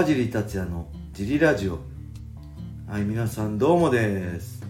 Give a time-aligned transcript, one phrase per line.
[0.00, 1.78] 川尻達也のジリラジオ。
[2.86, 4.62] はい皆さんどうもです。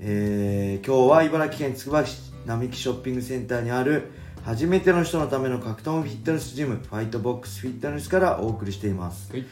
[0.00, 4.10] えー、今日は茨城県つくば市並木ショッピングセンターにある
[4.44, 9.46] 初めての人のための格闘技フィットネスジムファイトボックスフィットネスからお送りしています、はい。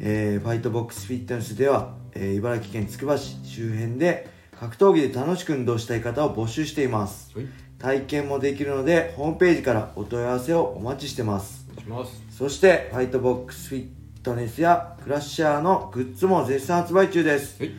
[0.00, 4.28] えーファイトボックスフィットネスでは、えー茨城県つくば市周辺で
[4.60, 7.32] 格闘技で楽しく運動したい方を募集しています。
[7.34, 7.46] はい。
[7.78, 11.66] 体験もできるのでホームページからお問い合わせをお待ちしてます。
[12.28, 17.72] そしてファイトボックスフィットネスやクラッシャーのグッズも絶賛発売中です、はい。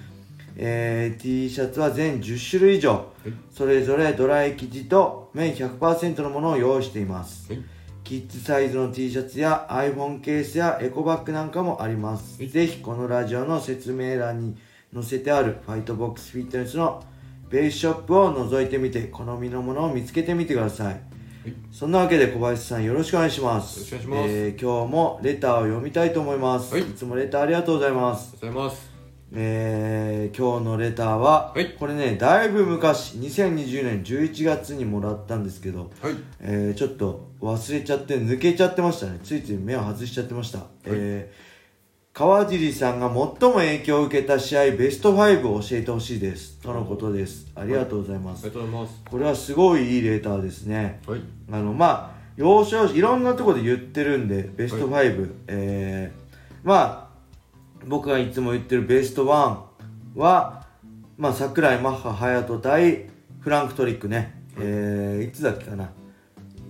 [0.58, 2.91] えー T シャツは全10種類以上。
[2.91, 3.34] はい。
[3.52, 7.52] それぞれドライ生地と綿100%のものを用意しています。
[7.52, 7.63] はい。
[8.04, 12.49] キッズサイズの T シャツや iPhone ケースやエコバッグなんかもあります、はい。
[12.49, 14.55] ぜひこのラジオの説明欄に
[14.93, 17.04] 載せてあるファイトボックスフィットネスの
[17.49, 21.02] ベースショップを覗いてみて好みのものを見つけてみてください
[21.72, 23.91] そんなわけで小林さんよろしくお願いします。
[23.91, 24.34] よろしくお願いします。
[24.34, 26.84] えー今日もレターを読みたいと思います、はい。
[26.84, 28.35] いつもレターありがとうございます。
[28.41, 28.91] ありがとうございます。
[29.34, 31.73] えー今日のレターは、はい。
[31.73, 36.13] これねだいぶ昔2020年11月にもらったんですけど、はい。
[36.40, 39.20] えーちょっと忘れちゃって抜けちゃってましたね。
[39.23, 41.54] ついつい目を外しちゃってました、えー
[42.18, 46.57] 川尻さんが最も影響を受けた試合ベスト5を教えてほしいです。
[46.62, 47.52] とのことです。
[47.55, 49.04] ありがとうございます、ありがとうございます。
[49.12, 51.02] これはすごいいいレターですね。
[51.05, 51.22] はい。
[51.52, 57.18] あのまあ要所要所いろんなところで言ってるんでベスト5、えーまあ
[57.85, 59.27] 僕がいつも言ってるベスト1
[60.16, 60.63] は
[61.18, 63.10] まあ桜井マッハ隼人対
[63.41, 65.91] フランクトリックね、えーいつだっけかな。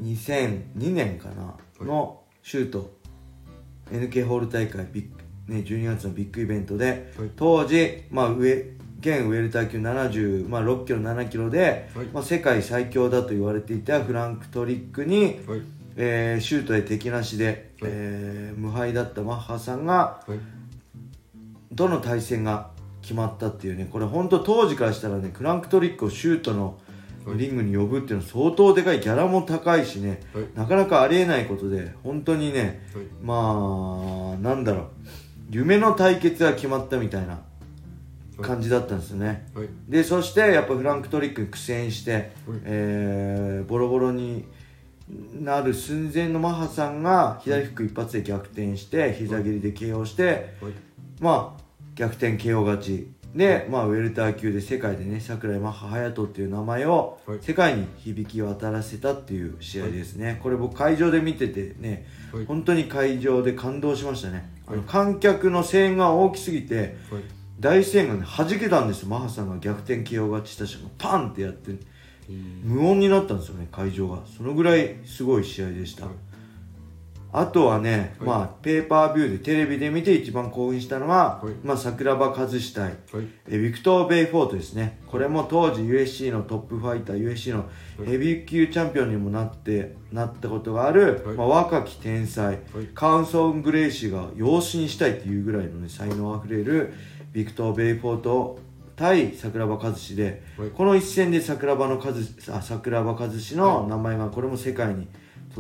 [0.02, 1.56] 2002年かな。
[1.86, 2.96] のシュート。
[3.92, 7.30] NK ホール大会ビッグ、ね、12月のビッグイベントで、はい。
[7.36, 8.54] 当時、まあ、上
[9.00, 12.06] 現ウェルター級70、まあ、6キロ7キロで、はい。
[12.08, 15.62] まあ、世界最強だと言われていたフランクトリックに、はい。
[15.98, 17.92] えーシュートで敵なしで、はい。
[17.94, 20.40] えー無敗だったマッハさんがはい。
[21.72, 22.72] どの対戦が
[23.02, 26.80] 決まったっていうねこれ本当当時からしたらねフランクトリックをシュートの
[27.26, 27.38] はい。
[27.38, 30.46] リングに呼ぶっていうのは相当でかいギャラも高いしね、はい。
[30.56, 33.06] なかなかありえないことで本当にねはい。
[33.22, 34.88] まあなんだろう
[35.50, 37.40] 夢の対決が決まったみたいな
[38.42, 39.68] 感じだったんですよね、はい。
[39.88, 42.32] でそしてやっぱフランクトリックに苦戦して、はい。
[42.66, 44.46] えーボロボロに
[45.34, 50.74] なる寸前のマッハさんが左フック一発で逆転して膝蹴りで KO して、はい。
[51.20, 51.62] まあ
[51.96, 57.40] 逆転 KO 勝ちで、まあ、ウェルター級で世界でね桜井マッハ隼人っていう名前をはい。
[57.42, 62.46] 世界に響き渡らせたっていう試合ですね、これ僕会場で見ててね、はい。
[62.46, 64.78] 本当に会場で感動しましたね、はい。
[64.78, 67.24] あの観客の声援が大きすぎてはい。
[67.60, 69.10] 大声援がね弾けたんですよ。
[69.10, 71.72] マッハさんが逆転 KO 勝ちした瞬間パンってやって
[72.30, 74.20] えー無音になったんですよね会場が。
[74.26, 76.16] そのぐらいすごい試合でした、はい
[77.38, 78.28] あとはね、はい。
[78.28, 81.54] まあペイパービューでテレビで見て一番興奮したのは、はい。
[81.64, 82.96] まあ桜庭和志対はい。
[83.50, 85.00] えビクトー・ベイフォートですね。
[85.08, 87.66] これも当時 USC のトップファイター USC の
[88.06, 91.36] ヘビー級チャンピオンにもなってなったことがある、はい。
[91.36, 92.58] まあ、若き天才、はい。
[92.94, 96.94] カーウソン・グレイシーが養子にしたいっていうぐらいの、ね、才能あふれる
[97.34, 98.60] ビクトー・ベイフォート
[98.96, 100.70] 対桜庭和志で、はい。
[100.70, 102.14] この一戦で桜庭の和
[102.56, 105.10] あ桜庭和志の名前がこれも世界に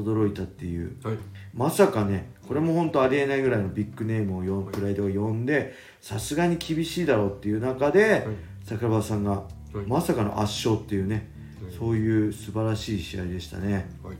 [0.03, 1.17] 轟いたっていう、はい。
[1.53, 8.23] まさかねこれも本当ありえないぐらいのビッグネームをよプライドを呼んでさすがに厳しいだろうっていう中で、はい。
[8.63, 9.87] 桜庭さんがはい。
[9.87, 11.29] まさかの圧勝っていうね、
[11.63, 11.73] はい。
[11.73, 13.89] そういう素晴らしい試合でしたね。
[14.03, 14.17] はい。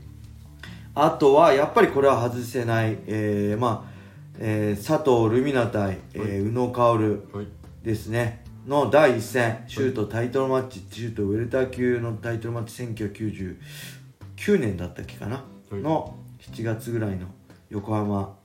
[0.94, 3.96] あとはやっぱりこれは外せない、えーまあ
[4.38, 7.46] えー佐藤ルミナ対、えー宇野薫はい。
[7.82, 8.44] ですね。
[8.66, 17.26] の第一戦シュートタイトルマッチシュートウェルター級のタイトルマッチ1999年だったっけかな、はいの7月ぐらいの
[17.70, 18.36] 横浜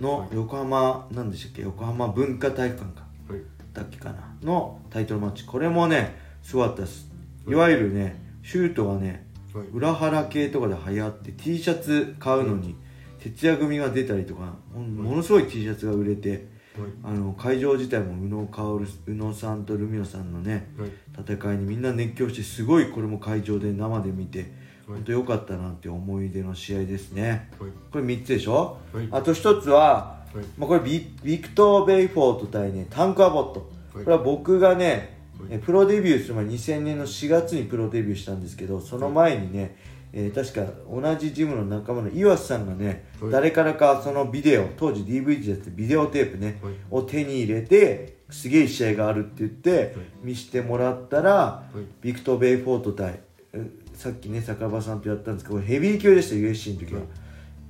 [0.00, 0.28] の、はい。
[0.32, 1.62] 横浜なんでしたっけ？
[1.62, 3.06] 横浜文化体育館か。
[3.28, 3.42] はい。
[3.72, 4.34] だっけかな？
[4.42, 5.46] のタイトルマッチ。
[5.46, 7.08] これもねすごかったです。
[7.44, 9.66] はいいわゆるねシュートがねはい。
[9.68, 12.76] 裏腹系とかで流行って T シャツ買うのに
[13.18, 16.90] 徹夜組が出たりとかものすごい T シャツが売れてはい。
[17.04, 20.90] あの会場自体も宇野薫宇野さんとルミノさんのねはい。
[21.18, 24.50] 戦いにみんな熱狂してすごいこれも会場で生で見てはい
[24.86, 27.50] 本当良かったなって思い出の試合ですね。
[27.58, 27.70] はい。
[27.90, 28.78] これ3つでしょ？
[28.92, 29.08] はい。
[29.10, 30.44] あと1つは、はい。
[30.58, 33.60] まあ、これビビクトー・ベイフォート対ねタンク・アボット。
[33.92, 34.06] こはい。
[34.06, 35.18] れは僕がね
[35.50, 39.76] はプロデビューする前2000年の4月にプロデビューしたんですけどその前にね、
[40.12, 43.30] えー確か同じジムの仲間の岩瀬さんがね、はい。
[43.32, 46.74] 誰からかそのビデオ当時 DVD だってビデオテープね、はい。
[46.90, 51.84] を手に入れてすげえ試合があるって言って、見してもらったら、はい。
[52.00, 53.20] ビクトー・ベイフォート対
[53.52, 57.08] えさっきね桜庭さんとやったんですけどヘビー級でした UFC の時は、はい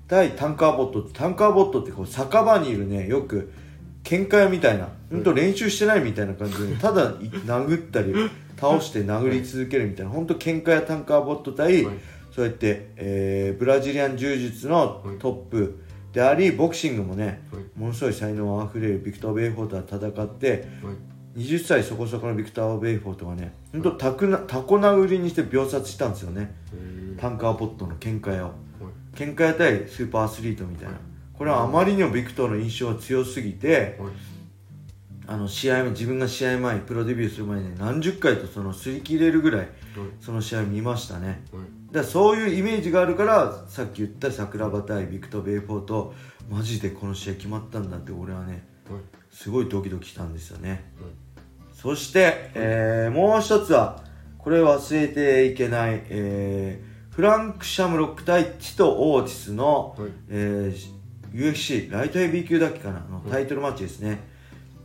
[0.08, 3.52] 対タンク・アボットタンク・アボットってこう酒場にいるねよく
[4.04, 8.14] 喧嘩屋みたいな本当練習してないみたいな感じでただ殴ったり
[8.56, 11.94] 倒して殴り続けるみたいな本当喧嘩屋タンク・アボット対、はい。
[12.30, 15.80] そうやって、えーブラジリアン柔術のトップ
[16.12, 17.64] でありボクシングもねはい。
[17.76, 20.60] ものすごい才能あふれるビクター・ベイフォートは戦ってはい
[21.36, 26.54] 20歳そこそこのビクター・ベイフォートがね本当タクなタコ殴りにして秒殺したんですよね。
[27.20, 28.48] タンク・アボットの喧嘩屋を。
[28.48, 28.54] はい。
[29.14, 30.94] 喧嘩屋対スーパーアスリートみたいな。
[31.34, 34.12] これはあまりにもビクトーの印象が強すぎてはい。
[35.28, 39.68] あの試合自分が試合前プロデビューする前にね何十回とその擦り切れるぐらいはい。
[40.20, 41.44] その試合見ましたね。
[41.52, 41.62] はい。
[41.92, 46.14] だからそういうイメージがあるからさっき言った桜庭対ビクトー・ベイフォート
[46.48, 49.00] マジでこの試合決まったんだって俺はねはい。
[49.30, 50.70] すごいドキドキしたんですよね。
[50.70, 50.80] はい
[51.86, 54.02] そして、えーもう一つは
[54.38, 60.10] これ忘れていけない、えーフランク・シャムロック対ティト・オーティスの、はい。
[60.28, 60.96] えー
[61.32, 64.18] UFC ライトヘビー級だっけかなのタイトルマッチですね、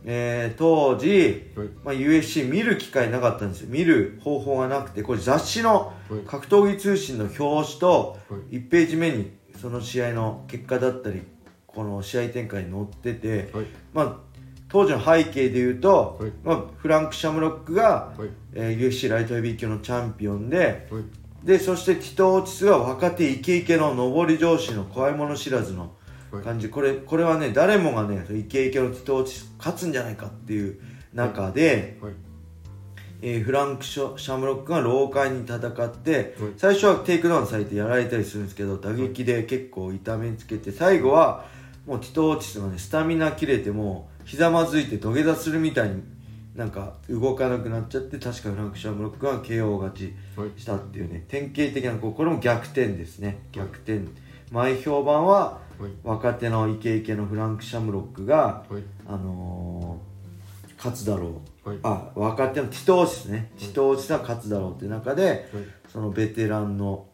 [0.04, 1.68] えー当時、はい。
[1.82, 3.68] まあ、UFC 見る機会なかったんですよ。
[3.68, 6.20] 見る方法がなくてこれ雑誌のはい。
[6.24, 11.22] 格闘技通信の表紙とは1ページ目にその試合の結果だったり
[11.66, 13.66] この試合展開に載ってて、はい。
[13.92, 14.31] まあ、
[14.72, 16.32] 当時の背景で言うと、はい。
[16.42, 18.28] まあ、フランク・シャムロックが、はい。
[18.54, 21.04] えー UFC ライトヘビー級のチャンピオンではい。
[21.44, 25.92] でそしてティト・オーティスが若手イケイケの上り上司の怖いもの知らずの
[26.30, 26.42] はい。
[26.42, 30.80] 感じ、これこれはね誰もがねイケイケのティト・オーティス勝つんじゃないかっていう
[31.12, 32.12] 中で、はい。
[33.20, 36.52] えーフランク・シャシャムロックが老獪に戦って、はい。
[36.56, 41.44] 最初はテイクダウンされてやられたりするんですけど打撃で結構痛めつけて最後は
[41.86, 46.02] もうティト・オーティスがねスタミナ切れてもうひざまずいて土下座するみたいに
[46.54, 50.50] なんか動かなくなっちゃって確かフランク・シャムロックが KO 勝ちはい。
[50.60, 51.24] したっていうね。
[51.28, 53.38] 典型的なこれも逆転ですね。
[53.52, 54.00] 逆転。
[54.50, 55.90] 前評判ははい。
[56.04, 58.82] 若手のイケイケのフランク・シャムロックがはい。
[59.06, 60.12] あのー
[60.76, 61.68] 勝つだろう。
[61.68, 61.78] はい。
[61.84, 65.64] あ若手のティトーシスね、ティトーシスは勝つだろうっていう中ではい。
[65.92, 67.06] そのベテランの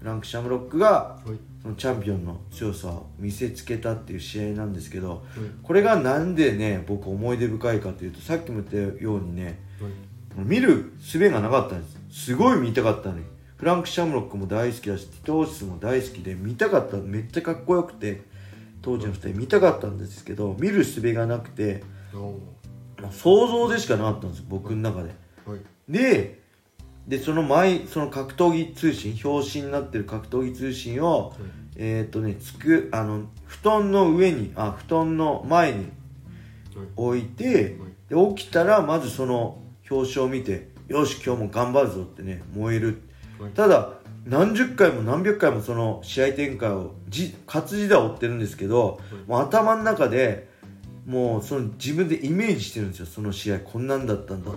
[0.00, 0.90] フランク・シャムロックが
[1.24, 1.38] はい
[1.76, 5.20] チャンピオンの強さを見せつけたっていう試合なんですけどはい
[5.62, 9.92] これがなんでね僕思い出深いかというとさっきも言ったようにねはい
[10.36, 12.26] 見る術がなかったんです。
[12.26, 13.24] すごい見たかったのに。
[13.56, 16.96] フランク・シャムロックも大好きだしティトーシスも大好きで見たかった。
[16.96, 18.22] めっちゃかっこよくて
[18.82, 21.82] 当時の2人見たかったんですけど見る術がなくて
[22.12, 25.14] う想像でしかなかったんです僕の中で。
[25.46, 25.60] はい。
[25.88, 26.42] で
[27.06, 31.38] でその前その格闘技通信表紙になってる格闘技通信をはい
[31.76, 35.88] えーっとねつくあの布団の上にあ布団の前にはい
[36.96, 37.76] 置いて
[38.08, 39.58] で起きたらまずその
[39.90, 43.02] 表紙を見てよし今日も頑張るぞってね燃える。
[43.38, 43.90] はいただ
[44.26, 50.48] 何十回も何百回もその試合展開をじ活字では追ってるんですけど、もう頭の中で
[51.06, 53.60] もうその自分でイメージしてるんですよその試合。
[53.60, 54.50] こんなんだったんだ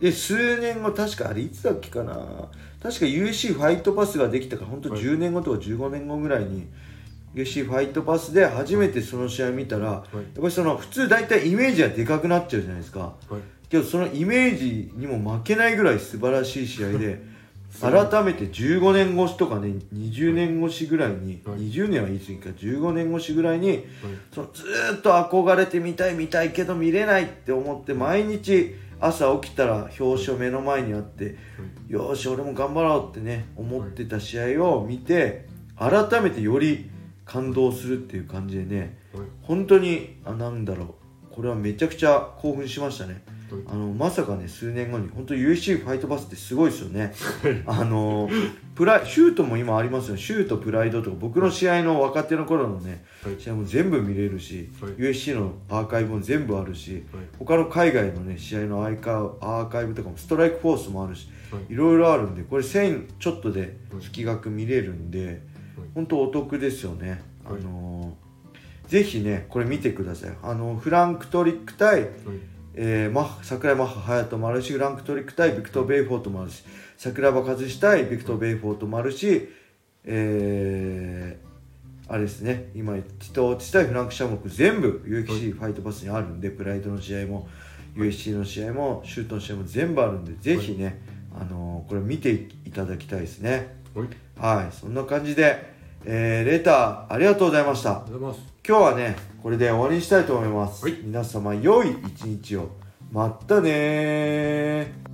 [0.00, 2.14] で数年後確かあれいつだっけかな？
[2.82, 5.00] 確か USC ファイトパスができたから本当はい。
[5.00, 6.68] 10年後とか15年後ぐらいに
[7.34, 13.00] USC ファイトパスで初めてその試合見たら、やっぱりその普通大体イメージがでかくなっちゃうじゃないですか。
[13.00, 13.40] はい。
[13.68, 17.20] けどそのイメージにも負けないぐらい素晴らしい試合で
[17.82, 21.58] 改めて15年越しとかね20年越しぐらいに、はい。
[21.58, 23.84] 20年は言い過ぎか15年越しぐらいに
[24.32, 31.36] そのずーっと憧れてみたい見たいけど見れないって思って毎日朝起きたら表彰目の前にあって
[31.88, 36.90] よーし俺も頑張ろうってね思ってた試合を見て改めてより
[37.24, 40.96] 感動するっていう感じでねはい本当にあなんだろ
[41.30, 43.22] うこれはめちゃくちゃ興奮しましたね。
[43.26, 47.12] はいあのまさかね数年後に本当 USC ファイトバスってすごいですよね。
[47.66, 48.28] あの
[48.74, 53.40] プライシュートも今ありますよシュートプライドとか僕の試合の若手の頃のねはい。
[53.40, 54.92] 試合も全部見れるし、はい。
[54.92, 57.24] USC のアーカイブも全部あるしはい。
[57.38, 61.72] 他の海外のね試合のアイカアーカイブとかもストライクフォースもあるしはい。
[61.72, 65.40] いろいろあるんでこれ1000ちょっとで月額見れるんで
[65.94, 67.62] 本当お得ですよね、あはい。
[67.62, 68.14] の
[68.88, 70.36] ぜひねこれ見てください。
[70.42, 72.10] あのフランク・トリッグ対はい
[72.80, 76.62] えー、マッハ桜井マッハ隼人もあるしフランク・トリッグ対ビクトー・ベイフォートもあるし
[76.96, 79.48] 桜庭和志対ビクトー・ベイフォートもあるし
[80.04, 87.48] えー、あれですね今ティト・オーティス対フランク・シャムロック全部 UFC ファイトパスにあるんでプライドの試合も
[87.96, 91.02] UFC の試合もシュートの試合も全部あるんでぜひね、
[91.34, 92.32] あのーこれ見て
[92.66, 93.74] いただきたいですね。
[93.94, 94.08] はい。
[94.38, 95.77] はいそんな感じで、
[96.10, 98.02] えーレターありがとうございました。
[98.08, 100.98] 今日はねこれで終わりにしたいと思います、はい。
[101.02, 102.70] 皆様良い一日を。
[103.12, 105.07] まったねー